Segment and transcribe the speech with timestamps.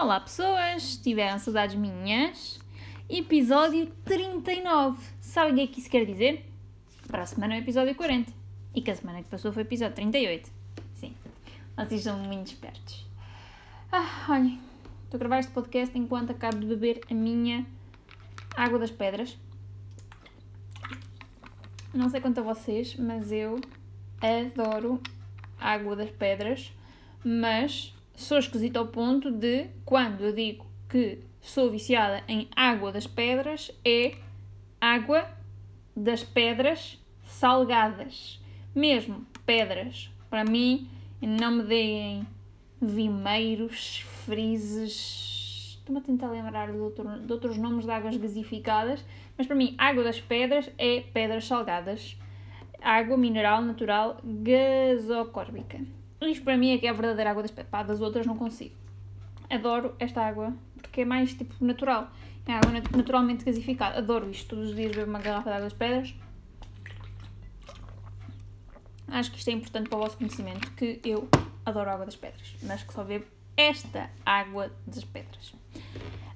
[0.00, 2.60] Olá pessoas, tiveram saudades minhas?
[3.10, 4.96] Episódio 39.
[5.20, 6.48] Sabem o que é que isso quer dizer?
[7.08, 8.32] Para a semana é o episódio 40.
[8.76, 10.52] E que a semana que passou foi o episódio 38.
[10.94, 11.16] Sim,
[11.76, 13.04] vocês são muito espertos.
[13.90, 14.60] Ah, olhem,
[15.02, 17.66] estou a gravar este podcast enquanto acabo de beber a minha
[18.56, 19.36] água das pedras.
[21.92, 23.60] Não sei quanto a vocês, mas eu
[24.20, 25.02] adoro
[25.58, 26.72] água das pedras,
[27.24, 33.06] mas sou esquisita ao ponto de, quando eu digo que sou viciada em água das
[33.06, 34.16] pedras, é
[34.80, 35.28] água
[35.96, 38.40] das pedras salgadas.
[38.74, 40.10] Mesmo pedras.
[40.28, 40.88] Para mim,
[41.22, 42.26] não me deem
[42.80, 45.78] vimeiros, frises.
[45.78, 49.04] Estou-me a tentar lembrar de, outro, de outros nomes de águas gasificadas,
[49.36, 52.16] mas para mim, água das pedras é pedras salgadas
[52.80, 55.80] água mineral natural gasocórbica.
[56.20, 57.50] Isto para mim é que é a verdadeira água das.
[57.50, 58.74] Pá, das outras não consigo.
[59.48, 62.10] Adoro esta água porque é mais tipo natural.
[62.46, 63.98] É água naturalmente gasificada.
[63.98, 64.48] Adoro isto.
[64.50, 66.14] Todos os dias bebo uma garrafa de água das pedras.
[69.08, 71.28] Acho que isto é importante para o vosso conhecimento que eu
[71.64, 73.24] adoro água das pedras, mas que só bebo
[73.56, 75.54] esta água das pedras.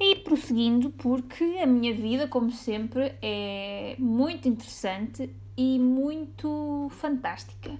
[0.00, 7.76] E prosseguindo, porque a minha vida, como sempre, é muito interessante e muito fantástica.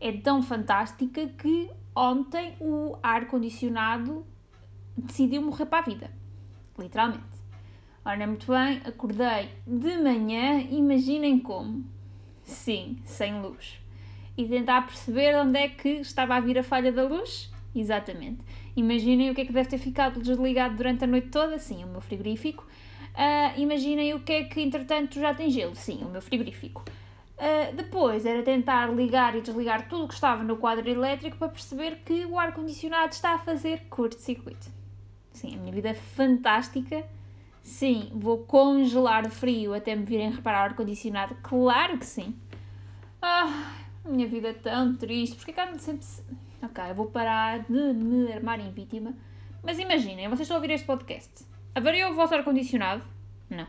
[0.00, 4.24] É tão fantástica que ontem o ar-condicionado
[4.96, 6.10] decidiu morrer para a vida.
[6.78, 7.24] Literalmente.
[8.04, 11.84] Ora, muito bem, acordei de manhã, imaginem como.
[12.42, 13.78] Sim, sem luz.
[14.36, 17.52] E tentar perceber onde é que estava a vir a falha da luz?
[17.74, 18.40] Exatamente.
[18.74, 21.58] Imaginem o que é que deve ter ficado desligado durante a noite toda?
[21.58, 22.66] Sim, o meu frigorífico.
[23.10, 25.74] Uh, imaginem o que é que, entretanto, já tem gelo?
[25.74, 26.84] Sim, o meu frigorífico.
[27.40, 31.48] Uh, depois era tentar ligar e desligar tudo o que estava no quadro elétrico para
[31.48, 34.70] perceber que o ar-condicionado está a fazer curto-circuito.
[35.32, 37.02] Sim, a minha vida é fantástica.
[37.62, 41.34] Sim, vou congelar o frio até me virem reparar o ar-condicionado.
[41.42, 42.36] Claro que sim.
[43.22, 43.72] Ah,
[44.04, 45.36] minha vida é tão triste.
[45.36, 46.06] Porque cá sempre.
[46.62, 49.14] Ok, eu vou parar de me armar em vítima.
[49.62, 51.46] Mas imaginem, vocês estão a ouvir este podcast.
[51.74, 53.02] Avariou o vosso ar-condicionado?
[53.48, 53.66] Não.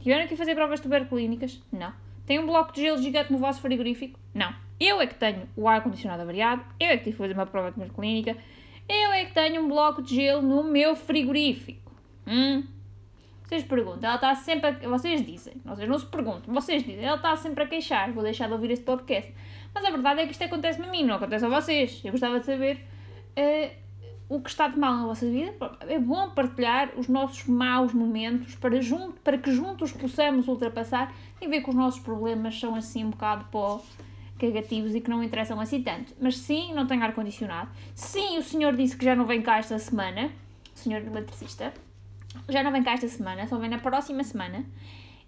[0.00, 1.62] Tiveram que fazer provas tuberculínicas?
[1.72, 2.03] Não.
[2.26, 4.18] Tem um bloco de gelo gigante no vosso frigorífico?
[4.32, 4.54] Não.
[4.80, 7.70] Eu é que tenho o ar-condicionado avariado, eu é que tive que fazer uma prova
[7.70, 8.36] de clínica,
[8.88, 11.92] eu é que tenho um bloco de gelo no meu frigorífico.
[12.26, 12.64] Hum?
[13.44, 14.88] Vocês perguntam, ela está sempre a...
[14.88, 18.46] Vocês dizem, vocês não se perguntam, vocês dizem, ela está sempre a queixar, vou deixar
[18.46, 19.32] de ouvir este podcast.
[19.74, 22.00] Mas a verdade é que isto acontece-me a mim, não acontece a vocês.
[22.04, 22.78] Eu gostava de saber
[23.36, 23.83] uh,
[24.34, 25.54] o que está de mal na vossa vida.
[25.86, 31.46] É bom partilhar os nossos maus momentos para, junto, para que juntos possamos ultrapassar e
[31.46, 33.80] ver que os nossos problemas são assim um bocado pó
[34.36, 36.12] cagativos e que não interessam assim tanto.
[36.20, 37.70] Mas sim, não tenho ar-condicionado.
[37.94, 40.32] Sim, o senhor disse que já não vem cá esta semana.
[40.74, 41.72] O senhor eletricista.
[42.48, 44.64] Já não vem cá esta semana, só vem na próxima semana.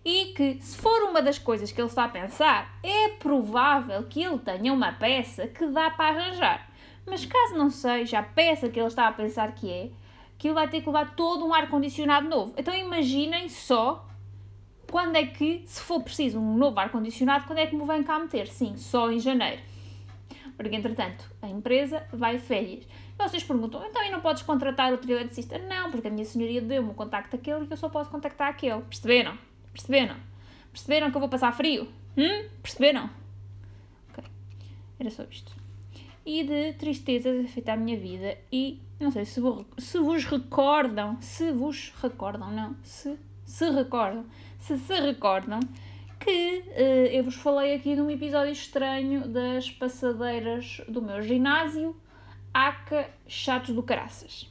[0.05, 4.21] E que, se for uma das coisas que ele está a pensar, é provável que
[4.21, 6.76] ele tenha uma peça que dá para arranjar.
[7.07, 9.91] Mas caso não seja a peça que ele está a pensar que é,
[10.37, 12.53] que ele vai ter que levar todo um ar-condicionado novo.
[12.57, 14.07] Então imaginem só
[14.91, 18.19] quando é que, se for preciso um novo ar-condicionado, quando é que me vem cá
[18.19, 18.47] meter?
[18.49, 19.63] Sim, só em janeiro.
[20.57, 22.85] Porque, entretanto, a empresa vai férias.
[22.85, 25.59] E vocês perguntam, então e não podes contratar outro eletricista?
[25.59, 28.81] Não, porque a minha senhoria deu-me o contacto daquele e eu só posso contactar aquele.
[28.83, 29.37] Perceberam?
[29.73, 30.17] Perceberam?
[30.73, 31.89] Perceberam que eu vou passar frio?
[32.17, 32.49] Hum?
[32.63, 33.11] Perceberam?
[34.11, 34.25] Ok.
[34.99, 35.66] Era só isto
[36.27, 41.17] e de tristezas afeta a minha vida e não sei se, vos, se vos recordam,
[41.21, 44.27] se vos recordam, não, se se recordam,
[44.59, 45.61] se se recordam
[46.19, 51.95] que uh, eu vos falei aqui de um episódio estranho das passadeiras do meu ginásio,
[52.53, 54.51] aca chatos do caraças.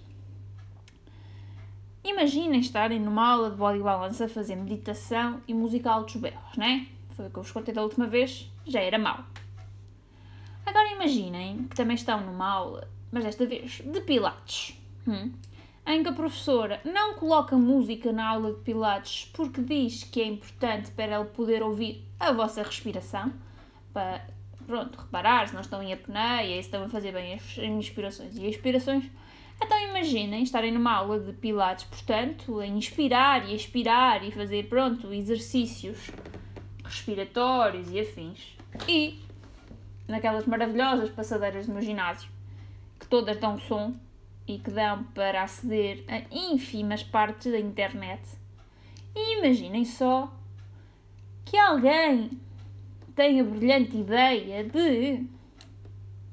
[2.03, 6.87] Imaginem estarem numa aula de body balance a fazer meditação e música altos berros, né?
[7.15, 9.25] Foi o que eu vos contei da última vez, já era mau.
[10.65, 15.31] Agora imaginem que também estão numa aula, mas desta vez de Pilates, hum,
[15.85, 20.25] em que a professora não coloca música na aula de Pilates porque diz que é
[20.25, 23.31] importante para ele poder ouvir a vossa respiração,
[23.93, 24.27] para,
[24.65, 28.35] pronto, reparar se não estão em apneia e se estão a fazer bem as inspirações
[28.35, 29.05] e expirações.
[29.61, 35.13] Então imaginem estarem numa aula de Pilates, portanto, a inspirar e expirar e fazer, pronto,
[35.13, 36.09] exercícios
[36.83, 38.57] respiratórios e afins.
[38.87, 39.24] E
[40.07, 42.29] naquelas maravilhosas passadeiras do meu ginásio,
[42.99, 43.95] que todas dão som
[44.47, 48.21] e que dão para aceder a ínfimas partes da internet.
[49.15, 50.31] E imaginem só
[51.43, 52.31] que alguém
[53.15, 55.25] tem a brilhante ideia de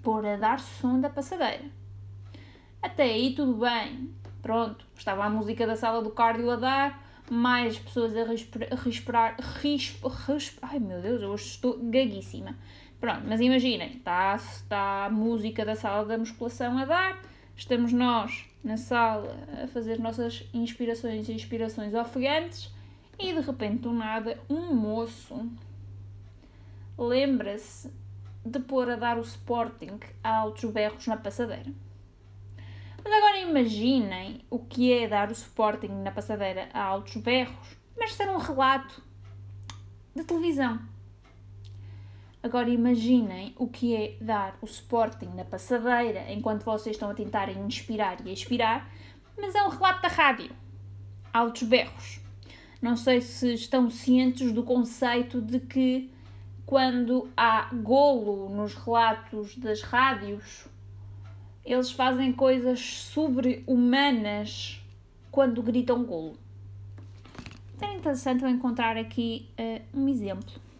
[0.02, 1.64] pôr a dar som da passadeira.
[2.82, 7.78] Até aí tudo bem, Pronto, estava a música da sala do cardio a dar, mais
[7.78, 12.56] pessoas a respirar, respirar, respirar ai meu Deus, eu hoje estou gaguíssima.
[13.02, 17.20] Pronto, mas imaginem, está, está a música da sala da musculação a dar,
[17.56, 22.72] estamos nós na sala a fazer nossas inspirações e inspirações ofegantes
[23.18, 25.50] e de repente do nada um moço
[26.96, 27.92] lembra-se
[28.46, 31.72] de pôr a dar o Sporting a altos berros na passadeira.
[33.02, 38.14] Mas agora imaginem o que é dar o Sporting na passadeira a altos berros, mas
[38.14, 39.02] ser um relato
[40.14, 40.92] de televisão.
[42.42, 47.56] Agora imaginem o que é dar o Sporting na passadeira enquanto vocês estão a tentarem
[47.60, 48.90] inspirar e expirar,
[49.38, 50.50] mas é um relato da rádio.
[51.32, 52.20] Altos berros.
[52.80, 56.12] Não sei se estão cientes do conceito de que
[56.66, 60.66] quando há golo nos relatos das rádios,
[61.64, 64.82] eles fazem coisas sobre-humanas
[65.30, 66.36] quando gritam golo.
[67.80, 70.71] Era interessante eu encontrar aqui uh, um exemplo.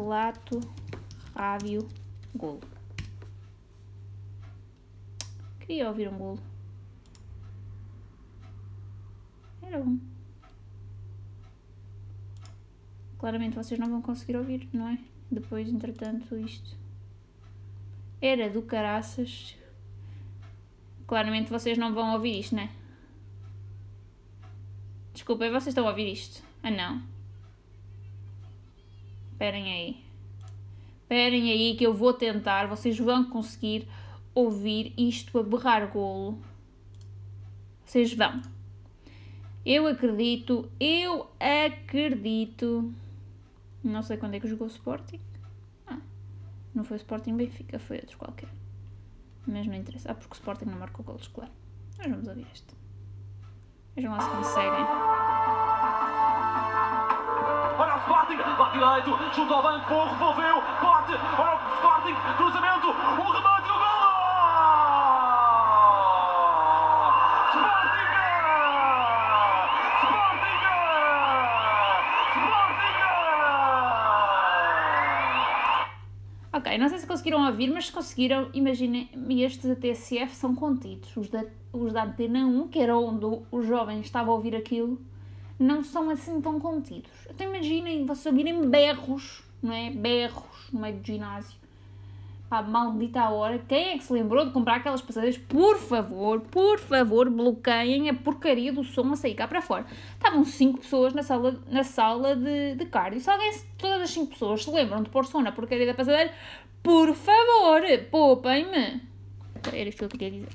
[0.00, 0.58] Relato,
[1.34, 1.86] rádio,
[2.34, 2.62] golo.
[5.60, 6.42] Queria ouvir um golo.
[9.62, 10.00] Era um.
[13.18, 14.98] Claramente vocês não vão conseguir ouvir, não é?
[15.30, 16.74] Depois, entretanto, isto
[18.22, 19.54] era do caraças.
[21.06, 22.70] Claramente vocês não vão ouvir isto, não é?
[25.12, 26.42] Desculpem, vocês estão a ouvir isto?
[26.62, 27.19] Ah, não.
[29.40, 30.04] Esperem aí.
[31.00, 32.66] Esperem aí que eu vou tentar.
[32.66, 33.88] Vocês vão conseguir
[34.34, 36.38] ouvir isto a berrar golo.
[37.82, 38.42] Vocês vão.
[39.64, 42.92] Eu acredito, eu acredito.
[43.82, 45.20] Não sei quando é que jogou o Sporting.
[45.86, 46.00] Ah,
[46.74, 48.50] não foi o Sporting Benfica, foi outro qualquer.
[49.46, 50.10] Mas não interessa.
[50.10, 51.50] Ah, porque o Sporting não marcou golos, claro.
[51.96, 52.74] Mas vamos ouvir este.
[53.96, 55.69] Vejam lá se conseguem.
[58.30, 63.70] Sporting, bate direito, junto ao banco, revolveu, bate, olha o Sporting, cruzamento, o remate e
[63.70, 64.10] o gol!
[76.52, 79.08] Ok, não sei se conseguiram ouvir, mas se conseguiram, imaginem,
[79.42, 81.16] estes da TSF são contidos.
[81.16, 85.00] Os da, os da Antena 1, que era onde o jovem estava a ouvir aquilo,
[85.60, 87.10] não são assim tão contidos.
[87.28, 89.90] Então imaginem, vocês ouvirem berros, não é?
[89.90, 91.60] Berros no meio do ginásio
[92.50, 95.38] pá, maldita hora, quem é que se lembrou de comprar aquelas passadeiras?
[95.38, 99.86] Por favor, por favor, bloqueiem a porcaria do som a sair cá para fora.
[100.14, 103.20] Estavam 5 pessoas na sala, na sala de, de cardio.
[103.20, 106.34] Se alguém, todas as 5 pessoas se lembram de pôr som na porcaria da passadeira,
[106.82, 109.00] por favor, poupem-me.
[109.72, 110.48] Era isto que eu queria dizer.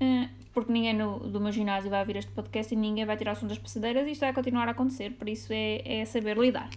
[0.00, 3.32] Uh, porque ninguém no, do meu ginásio vai ouvir este podcast e ninguém vai tirar
[3.32, 6.36] o som das passadeiras e isto vai continuar a acontecer, por isso é, é saber
[6.36, 6.68] lidar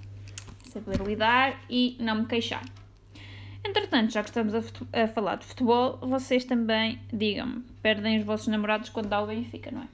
[0.73, 2.63] saber lidar e não me queixar.
[3.63, 8.47] Entretanto, já que estamos a, a falar de futebol, vocês também, digam-me, perdem os vossos
[8.47, 9.87] namorados quando dá o Benfica, não é?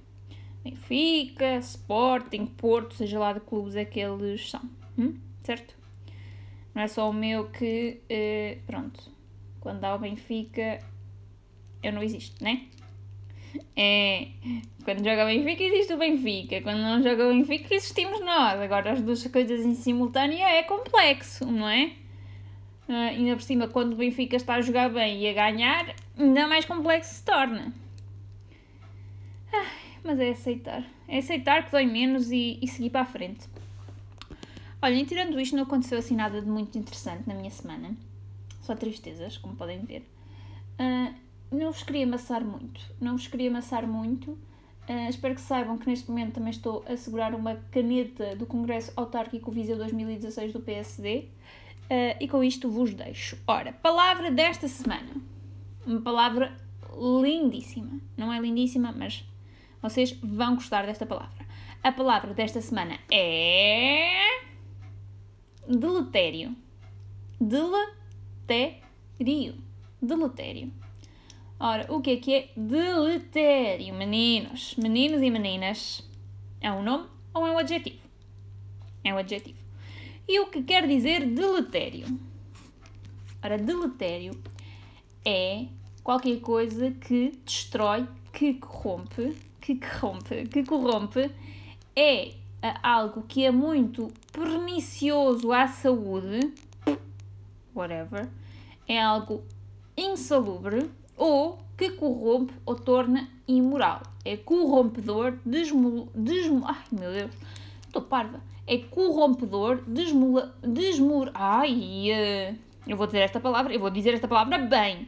[0.63, 4.61] Benfica, Sporting, Porto, seja lá de clubes é que eles são,
[4.97, 5.15] hum?
[5.43, 5.75] certo?
[6.73, 9.11] Não é só o meu que, uh, pronto,
[9.59, 10.79] quando dá o Benfica,
[11.83, 12.67] eu não existo, né?
[13.75, 14.27] É,
[14.83, 18.59] quando joga o Benfica existe o Benfica, quando não joga o Benfica existimos nós.
[18.59, 21.93] Agora as duas coisas em simultâneo é complexo, não é?
[22.87, 26.47] Uh, ainda por cima, quando o Benfica está a jogar bem e a ganhar, ainda
[26.47, 27.71] mais complexo se torna.
[29.53, 29.67] Ai,
[30.03, 30.83] mas é aceitar.
[31.07, 33.47] É aceitar que dói menos e, e seguir para a frente.
[34.81, 37.95] Olhem, tirando isto, não aconteceu assim nada de muito interessante na minha semana.
[38.61, 40.03] Só tristezas, como podem ver.
[40.79, 41.13] Uh,
[41.51, 42.81] não vos queria amassar muito.
[42.99, 44.31] Não vos queria amassar muito.
[44.31, 48.91] Uh, espero que saibam que neste momento também estou a segurar uma caneta do Congresso
[48.95, 51.19] Autárquico Viseu 2016 do PSD.
[51.19, 51.25] Uh,
[51.89, 53.37] ah, e com isto vos deixo.
[53.47, 55.09] Ora, palavra desta semana.
[55.85, 56.55] Uma palavra
[56.95, 57.99] lindíssima.
[58.17, 59.25] Não é lindíssima, mas
[59.81, 61.45] vocês vão gostar desta palavra.
[61.83, 64.39] A palavra desta semana é.
[65.67, 66.55] Deletério.
[67.39, 69.55] Deletério.
[70.01, 70.78] Deletério.
[71.61, 74.75] Ora, o que é que é deletério, meninos?
[74.77, 76.09] Meninos e meninas.
[76.61, 77.99] É um nome ou é um adjetivo?
[79.03, 79.59] É um adjetivo.
[80.25, 82.05] E o que quer dizer deletério?
[83.43, 84.41] Ora, deletério
[85.25, 85.65] é
[86.01, 91.29] qualquer coisa que destrói, que corrompe, que corrompe, que corrompe,
[91.93, 92.35] é
[92.81, 96.53] algo que é muito pernicioso à saúde,
[97.75, 98.29] whatever,
[98.87, 99.43] é algo
[99.97, 100.89] insalubre
[101.19, 104.01] ou que corrompe ou torna imoral.
[104.25, 106.09] É corrompedor, desmul...
[106.15, 107.31] desmul ai meu Deus,
[107.85, 108.41] estou parva.
[108.65, 110.55] É corrompedor, desmula...
[110.61, 111.29] desmur...
[111.33, 112.55] Ai, eh,
[112.87, 115.07] eu vou dizer esta palavra, eu vou dizer esta palavra bem.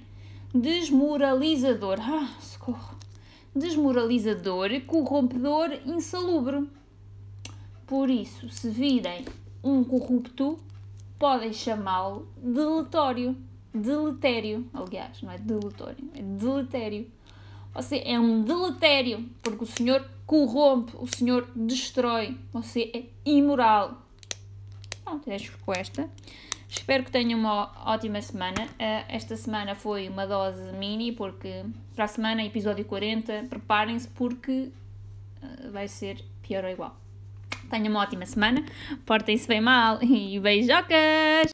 [0.53, 1.97] Desmoralizador.
[1.99, 2.97] Ah, socorro.
[3.55, 6.67] Desmoralizador, corrompedor, insalubre.
[7.85, 9.25] Por isso, se virem
[9.63, 10.59] um corrupto,
[11.19, 13.35] podem chamá-lo deletório.
[13.73, 17.09] Deletério, aliás, não é deletório, é deletério.
[17.73, 24.05] Você é um deletério, porque o Senhor corrompe, o Senhor destrói, você é imoral.
[25.03, 26.09] Pronto, deixo com esta.
[26.71, 28.63] Espero que tenham uma ótima semana.
[28.63, 34.71] Uh, esta semana foi uma dose mini, porque para a semana, episódio 40, preparem-se porque
[35.43, 36.95] uh, vai ser pior ou igual.
[37.69, 38.63] Tenham uma ótima semana,
[39.05, 41.51] portem-se bem mal e beijocas!